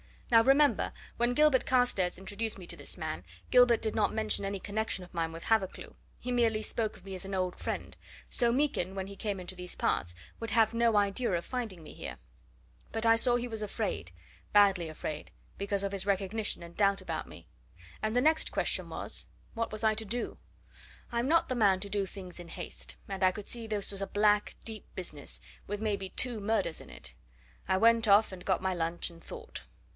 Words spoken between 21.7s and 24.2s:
to do things in haste, and I could see this was a